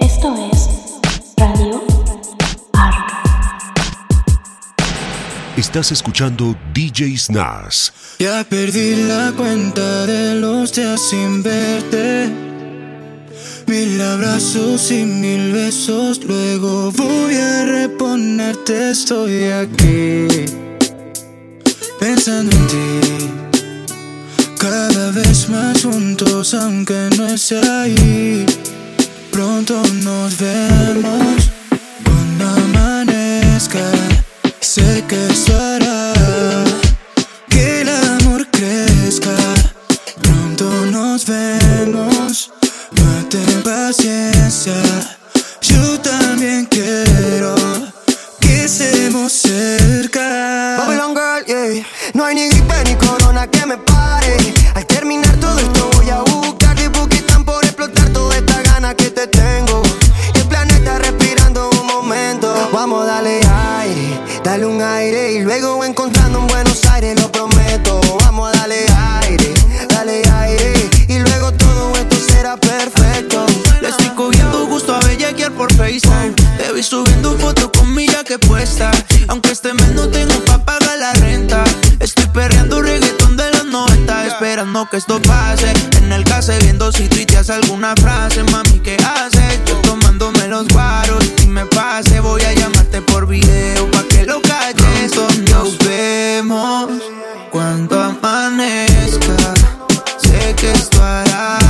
[0.00, 0.68] Esto es
[1.38, 1.82] Radio
[2.74, 3.12] Art.
[5.56, 7.92] Estás escuchando DJ Snaz.
[8.18, 12.30] Ya perdí la cuenta de los días sin verte.
[13.66, 18.90] Mil abrazos y mil besos, luego voy a reponerte.
[18.90, 20.26] Estoy aquí
[21.98, 23.30] pensando en ti.
[24.58, 28.46] Cada vez más juntos, aunque no esté ahí.
[29.36, 31.50] Pronto nos vemos
[32.06, 33.84] cuando amanezca.
[34.60, 35.95] Sé que esto hará
[80.06, 81.64] no tengo pa' pagar la renta.
[82.00, 84.26] Estoy perreando reggaetón de los 90.
[84.26, 85.72] Esperando que esto pase.
[85.98, 88.42] En el case viendo si tuiteas alguna frase.
[88.44, 89.60] Mami, ¿qué haces?
[89.66, 91.24] Yo tomándome los guaros.
[91.42, 95.12] Y me pase, voy a llamarte por video pa' que lo calles.
[95.50, 96.90] Nos vemos
[97.50, 99.36] cuando amanezca.
[100.18, 101.65] Sé que esto hará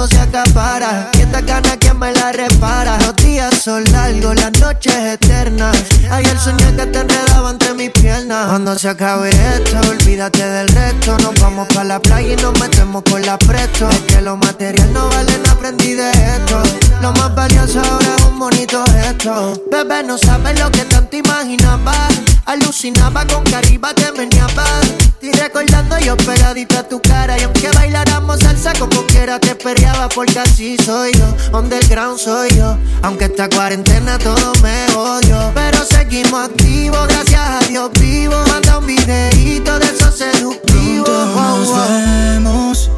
[0.00, 1.10] mundo se acapara.
[1.14, 2.98] Y esta gana, ¿quién me la repara?
[2.98, 5.76] Los días son largos, las noches eternas.
[6.10, 8.48] Ayer soñé que te enredaba entre mis piernas.
[8.48, 11.16] Cuando se acabe esto, olvídate del resto.
[11.18, 13.88] Nos vamos pa' la playa y nos metemos con la presto.
[13.88, 16.62] Es que lo material no vale, nada, aprendí de esto.
[17.00, 19.62] Lo más valioso ahora es un bonito gesto.
[19.70, 21.94] Bebé, no sabes lo que tanto imaginaba.
[22.46, 24.64] Alucinaba con que arriba te meneaba.
[25.22, 27.38] Y recordando yo pegadito a tu cara.
[27.38, 30.08] Y aunque bailáramos salsa como quiera te perreaba.
[30.08, 32.76] Porque así soy yo, underground soy yo.
[33.02, 35.52] Aunque esta cuarentena todo me odio.
[35.54, 38.34] Pero seguimos activos, gracias a Dios vivo.
[38.48, 41.08] Manda un videito de esos seductivos.
[41.08, 41.88] Pronto nos Oh, oh.
[41.88, 42.90] vemos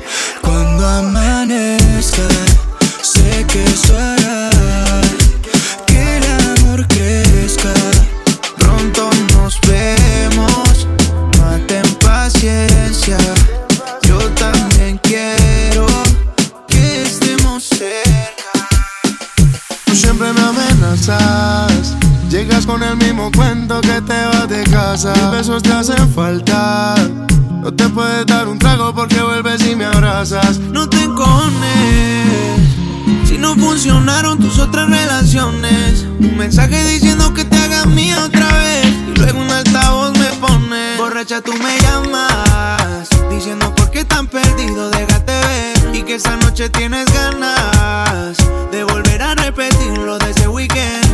[41.22, 46.68] Borracha tú me llamas Diciendo por qué tan perdido déjate ver Y que esa noche
[46.68, 48.36] tienes ganas
[48.72, 51.06] De volver a repetir lo de ese weekend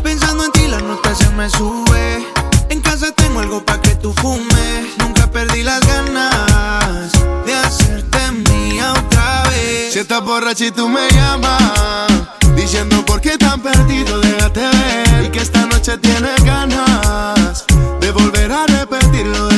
[0.00, 2.24] Pensando en ti la nota se me sube
[2.68, 7.10] En casa tengo algo pa' que tú fumes Nunca perdí las ganas
[7.44, 12.12] De hacerte mía otra vez Si estás borracha y tú me llamas,
[12.54, 15.24] diciendo por qué tan perdido, déjate ver.
[15.24, 17.64] Y que esta noche tienes ganas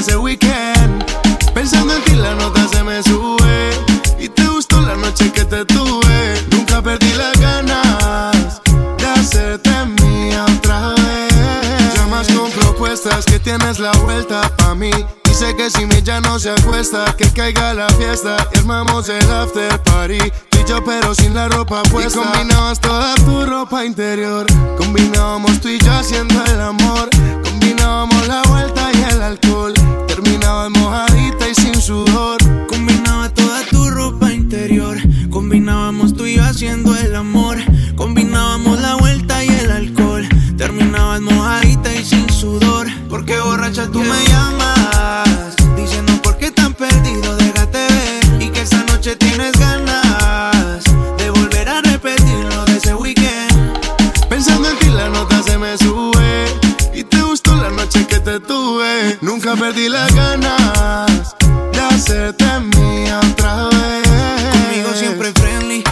[0.07, 1.05] ese weekend.
[1.55, 3.71] Pensando en ti, la nota se me sube.
[4.19, 6.43] Y te gustó la noche que te tuve.
[6.51, 8.61] Nunca perdí las ganas
[8.99, 9.71] de hacerte
[10.01, 11.95] mía otra vez.
[11.95, 14.91] Llamas con propuestas que tienes la vuelta pa' mí.
[15.25, 19.31] Dice que si mi ya no se acuesta, que caiga la fiesta y armamos el
[19.31, 20.19] after party.
[20.51, 22.21] Tú y yo, pero sin la ropa puesta.
[22.21, 24.47] Y combinabas toda tu ropa interior.
[24.77, 27.09] Combinábamos tú y yo haciendo el amor.
[27.43, 29.74] Combinábamos la vuelta y el alcohol.
[30.25, 32.39] Terminabas mojadita y sin sudor.
[32.67, 34.97] Combinaba toda tu ropa interior.
[35.29, 37.59] Combinábamos tú y yo haciendo el amor.
[37.95, 40.27] Combinábamos la vuelta y el alcohol.
[40.57, 42.87] Terminabas mojadita y sin sudor.
[43.11, 45.57] Porque borracha tú me llamas.
[45.77, 48.43] Diciendo por qué tan perdido, déjate ver.
[48.43, 49.54] Y que esa noche tienes
[59.57, 61.37] perdí las ganas
[61.73, 64.09] de hacerte mía otra vez.
[64.53, 65.85] Conmigo siempre friendly,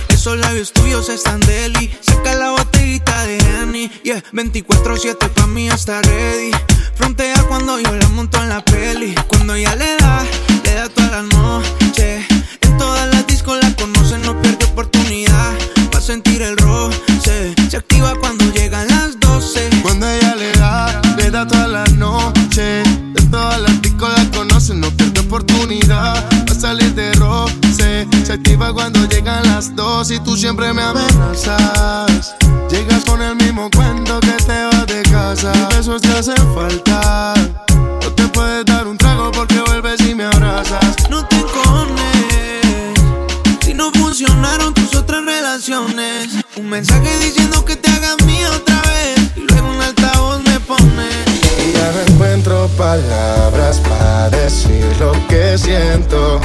[0.73, 1.91] todos están deli.
[2.01, 3.91] Saca la botellita de Henny.
[4.05, 6.51] Yeah, 24-7 pa' mí está ready.
[6.95, 9.15] Frontea cuando yo la monto en la peli.
[9.29, 10.02] Cuando da, le
[28.33, 32.35] Se cuando llegan las dos y tú siempre me amenazas.
[32.71, 35.53] Llegas con el mismo cuento que te vas de casa.
[35.69, 37.35] Besos te hacen falta.
[37.69, 41.11] No te puedes dar un trago porque vuelves y me abrazas.
[41.11, 42.95] No te encones
[43.61, 46.29] si no funcionaron tus otras relaciones.
[46.57, 51.11] Un mensaje diciendo que te hagas mía otra vez y luego un altavoz me pone.
[51.69, 56.41] Y ya no encuentro palabras para decir lo que siento.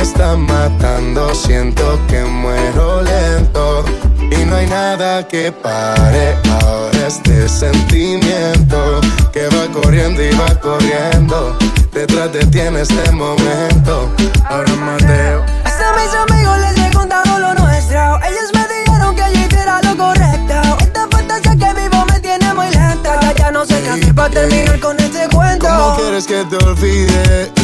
[0.00, 3.84] Me está matando, siento que muero lento.
[4.30, 11.54] Y no hay nada que pare ahora este sentimiento que va corriendo y va corriendo.
[11.92, 14.10] Detrás de ti en este momento.
[14.48, 15.44] Ahora Mateo.
[15.64, 18.18] Hasta mis amigos les he contado lo nuestro.
[18.24, 20.78] Ellos me dijeron que yo hiciera lo correcto.
[20.80, 23.20] Esta fantasía que vivo me tiene muy lenta.
[23.20, 25.66] Ya, ya no sé qué hacer para terminar con este cuento.
[25.68, 27.59] ¿Cómo quieres que te olvide?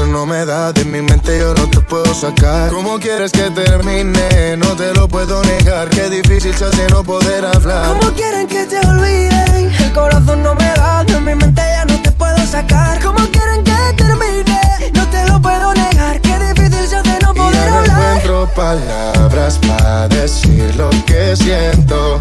[0.00, 2.70] Corazón no me da, de mi mente yo no te puedo sacar.
[2.70, 4.56] ¿Cómo quieres que termine?
[4.56, 5.90] No te lo puedo negar.
[5.90, 7.86] Qué difícil se hace no poder hablar.
[7.88, 9.70] ¿Cómo quieren que te olviden?
[9.78, 12.98] El corazón no me da, de mi mente ya no te puedo sacar.
[13.04, 14.60] ¿Cómo quieren que termine?
[14.94, 16.18] No te lo puedo negar.
[16.22, 18.16] Qué difícil se hace no Y poder ya no hablar.
[18.16, 22.18] encuentro palabras para decir lo que siento.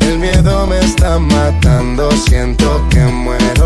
[0.00, 3.61] El miedo me está matando, siento que muero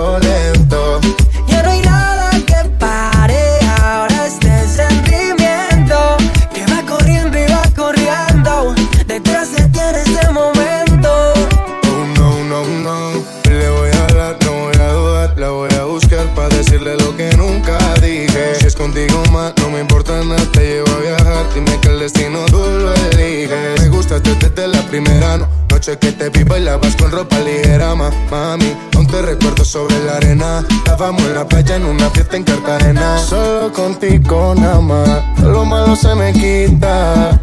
[30.96, 33.18] Estábamos en la playa en una fiesta en Cartagena.
[33.18, 35.40] Solo contigo nada más.
[35.42, 37.38] Lo malo se me quita.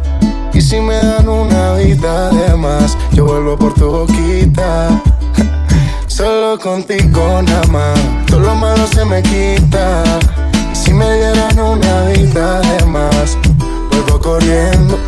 [0.52, 5.00] Y si me dan una vida de más, yo vuelvo por tu boquita.
[6.08, 10.02] Solo contigo nada más, todo lo malo se me quita.
[10.72, 13.38] Y si me dieran una vida de más,
[13.88, 14.98] vuelvo corriendo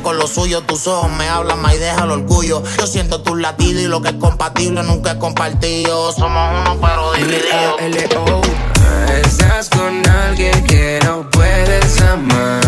[0.00, 3.38] con los suyos Tus ojos me hablan más y deja el orgullo Yo siento tus
[3.38, 8.42] latidos y lo que es compatible nunca es compartido Somos uno pero divididos L.O.
[9.12, 12.61] Estás con alguien que no puedes amar.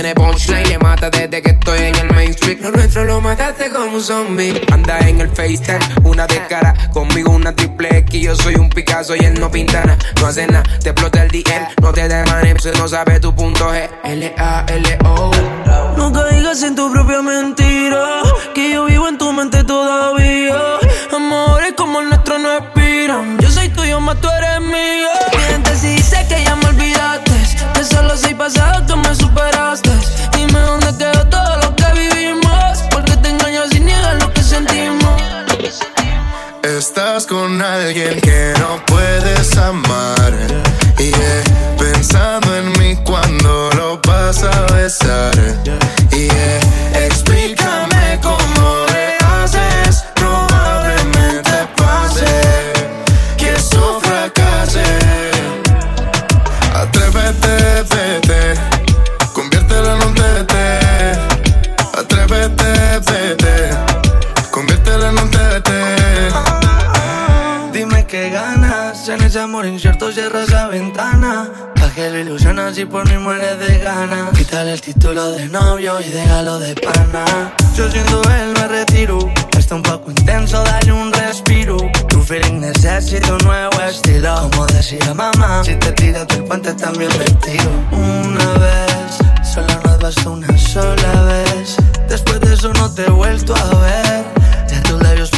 [0.00, 2.60] tiene punchline, le mata desde que estoy en el main street.
[2.62, 4.58] Lo nuestro lo mataste como un zombie.
[4.72, 8.22] Anda en el FaceTime, una de cara, conmigo una triple X.
[8.22, 10.62] Yo soy un Picasso y él no pinta nada, no hace nada.
[10.82, 13.90] Te explota el DM, no te dejan, no sabe tu punto G.
[14.04, 15.30] L-A-L-O.
[15.98, 18.22] No caigas en tu propia mentira,
[18.54, 20.56] que yo vivo en tu mente todavía.
[21.14, 23.38] Amores como el nuestro no expiran.
[23.38, 25.08] Yo soy tuyo, más tú eres mío.
[25.48, 27.32] Mientes si dices que ya me olvidaste,
[27.74, 29.89] que solo soy pasado tú me superaste.
[36.62, 40.32] Estás con alguien que no puedes amar.
[74.72, 77.52] el título de novio y déjalo de pana.
[77.74, 79.18] Yo siendo él me retiro.
[79.58, 81.76] Está un poco intenso, dale un respiro.
[82.08, 84.48] Tu feeling necesita un nuevo estilo.
[84.50, 87.70] Como decía mamá, si te tiras del puente también me tiro.
[87.90, 89.18] Una vez,
[89.52, 91.76] solo nos basta una sola vez.
[92.08, 94.39] Después de eso no te he vuelto a ver.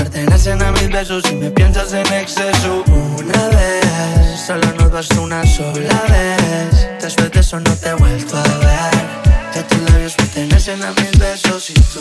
[0.02, 5.46] Pertenecen a mis besos y me piensas en exceso Una vez, solo nos vas una
[5.46, 6.88] sola vez.
[7.00, 9.54] Después de eso no te he vuelto a ver.
[9.54, 12.00] Ya tus labios pertenecen a mis besos y tú.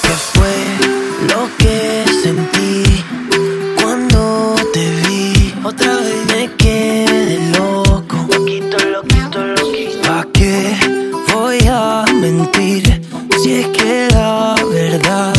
[0.00, 0.54] ¿Qué fue
[1.28, 3.04] lo que sentí
[3.82, 5.54] cuando te vi?
[5.62, 8.16] Otra vez me quedé loco.
[8.32, 10.08] Loquito, loquito, loquito.
[10.08, 10.74] ¿Pa' qué
[11.34, 13.02] voy a mentir
[13.42, 15.35] si es que la verdad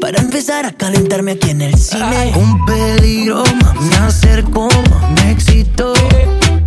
[0.00, 2.32] para empezar a calentarme aquí en el cine.
[2.36, 3.42] Un peligro,
[3.80, 4.68] me acerco,
[5.14, 5.92] me excito.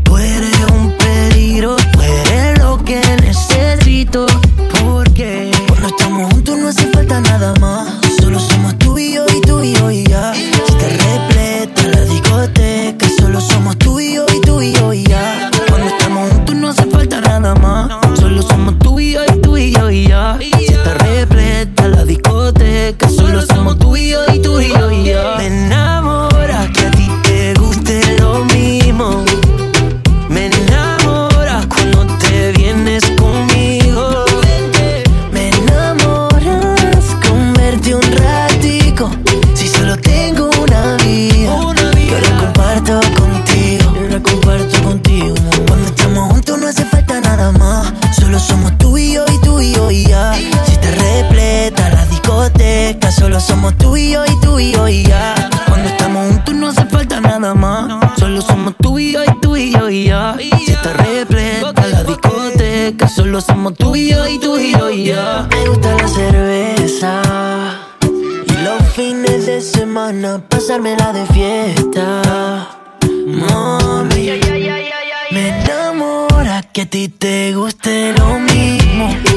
[0.04, 4.26] Tú eres un peligro, tú eres lo que necesito.
[4.84, 7.93] Porque cuando estamos juntos no hace falta nada más.
[76.74, 79.33] que a ti te guste lo mismo.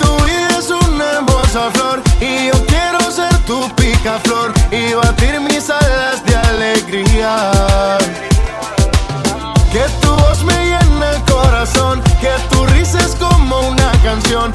[0.00, 5.70] Tu vida es una hermosa flor y yo quiero ser tu picaflor y batir mis
[5.70, 7.98] alas de alegría.
[9.72, 14.52] Que tu voz me llena el corazón, que tu risa es como una canción.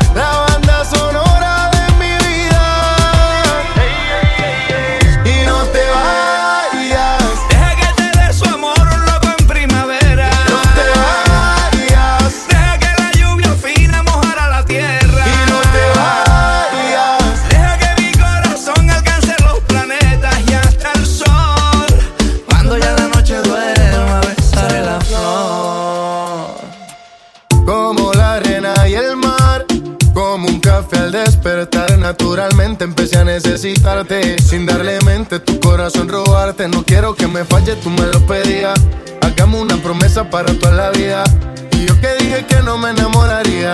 [32.65, 34.39] Repente empecé a necesitarte.
[34.39, 36.67] Sin darle mente, tu corazón robarte.
[36.67, 38.79] No quiero que me falle, tú me lo pedías.
[39.21, 41.23] Hagamos una promesa para toda la vida.
[41.71, 43.73] Y yo que dije que no me enamoraría.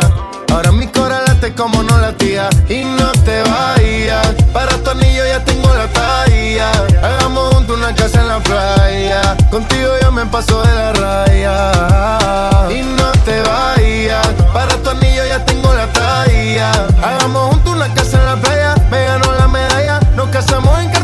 [0.52, 2.50] Ahora mi corazón late como no latía.
[2.70, 4.28] Y no te vayas.
[4.54, 6.72] Para tu anillo ya tengo la talla.
[7.02, 9.38] Hagamos juntos una casa en la playa.
[9.50, 12.70] Contigo ya me paso de la raya.
[12.70, 14.28] Y no te vayas.
[14.54, 15.51] Para tu anillo ya tengo
[16.50, 18.76] Hagamos juntos una casa en la playa.
[18.90, 20.00] Me ganó la medalla.
[20.16, 21.01] Nos casamos en Cartagena,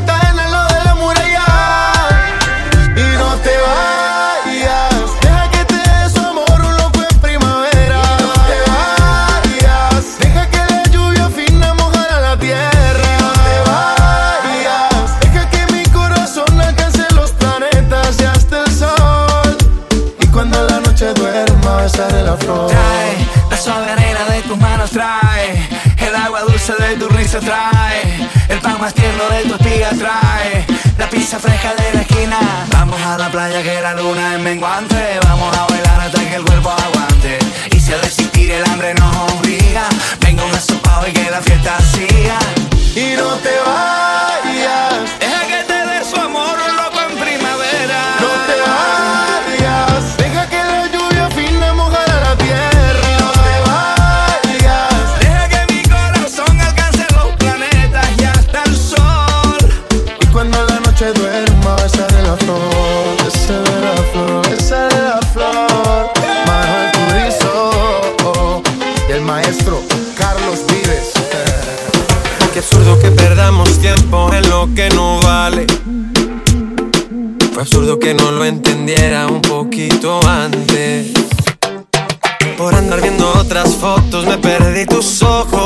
[33.64, 37.40] que la luna es menguante, vamos a bailar hasta que el cuerpo aguante.
[37.72, 39.88] Y si a resistir el hambre nos obliga,
[40.20, 42.38] venga un asopado y que la fiesta siga.
[42.96, 44.17] Y no te vayas.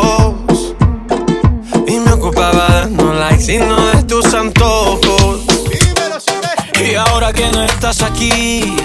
[0.02, 0.76] Ojos.
[1.88, 5.42] Y me ocupaba dando likes y no de tus antojos.
[6.84, 8.76] Y ahora que no estás aquí,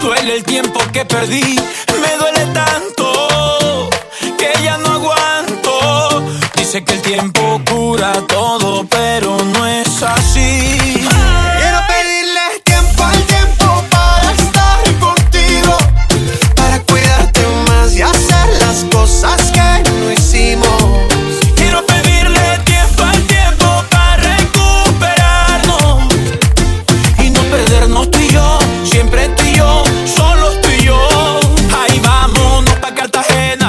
[0.00, 1.56] duele el tiempo que perdí.
[2.00, 3.90] Me duele tanto
[4.38, 6.22] que ya no aguanto.
[6.56, 10.81] Dice que el tiempo cura todo, pero no es así.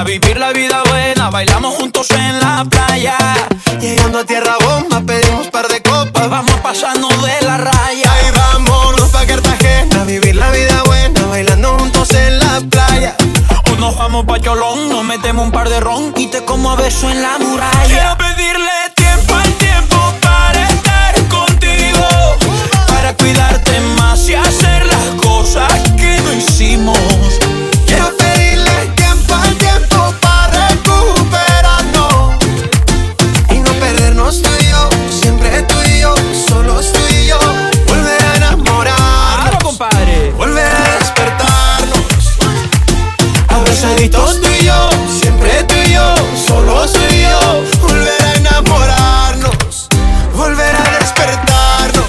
[0.04, 3.18] Cartagena, vivir la vida buena, bailamos juntos en la playa.
[3.80, 8.12] Llegando a tierra bomba pedimos par de copas, Vamos pasando de la raya.
[8.12, 13.16] Ahí vámonos pa' Cartagena, vivir la vida buena, bailando juntos en la playa.
[13.72, 16.76] O nos vamos pa' Cholón, nos metemos un par de ron y te como a
[16.76, 18.23] beso en la muralla.
[44.04, 44.90] Abrazaditos tú y yo,
[45.22, 49.88] siempre tú y yo, solos tú y yo, volver a enamorarnos,
[50.36, 52.06] volver a despertarnos,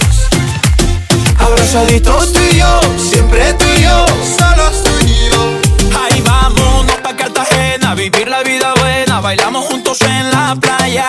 [1.38, 4.06] abrazaditos tú y yo, siempre tú y yo,
[4.38, 5.98] solos tú y yo.
[6.00, 11.06] Ahí vámonos pa' Cartagena, vivir la vida buena, bailamos juntos en la playa.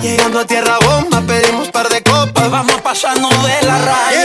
[0.00, 2.50] Llegando a tierra bomba pedimos par de copas.
[2.50, 4.23] Vamos pasando de la raya.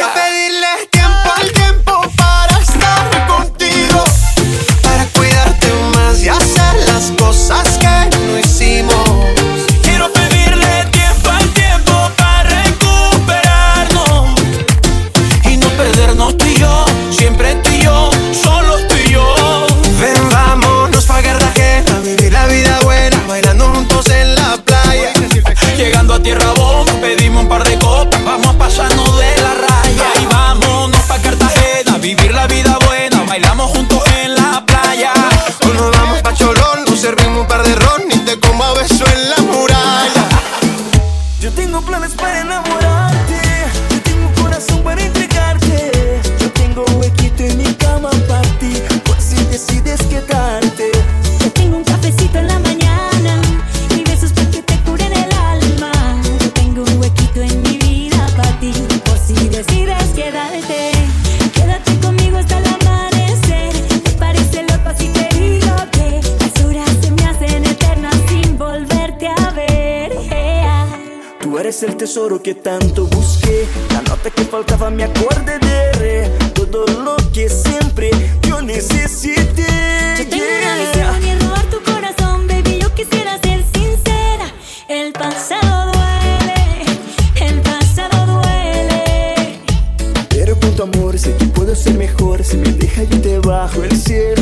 [72.10, 73.68] tesoro que tanto busqué.
[73.94, 76.30] La nota que faltaba me acorde de re.
[76.56, 78.10] Todo lo que siempre
[78.48, 79.68] yo necesité.
[80.18, 82.80] Yo tengo una visión y robar tu corazón, baby.
[82.82, 84.48] Yo quisiera ser sincera.
[84.88, 86.84] El pasado duele,
[87.42, 89.60] el pasado duele.
[90.30, 92.44] Pero con tu amor sé que puedo ser mejor.
[92.44, 94.39] Si me deja yo te bajo el cielo.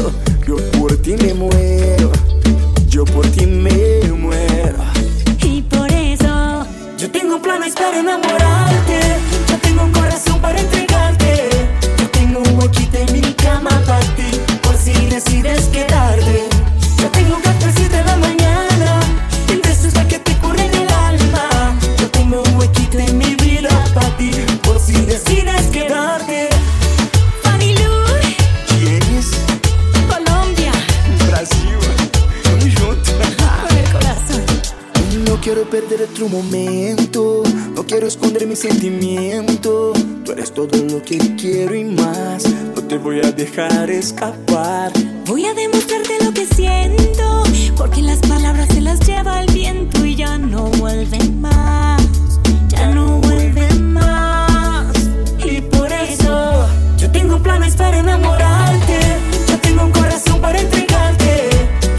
[41.98, 44.92] No te voy a dejar escapar.
[45.26, 47.44] Voy a demostrarte lo que siento,
[47.76, 52.02] porque las palabras se las lleva el viento y ya no vuelven más.
[52.70, 54.88] Ya no vuelven más.
[55.44, 59.00] Y por eso yo tengo planes para enamorarte.
[59.50, 61.50] Yo tengo un corazón para entregarte.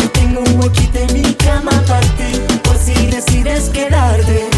[0.01, 4.58] Yo tengo un huequito en mi cama para ti, por si decides quedarte.